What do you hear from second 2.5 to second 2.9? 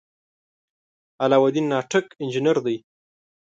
دی.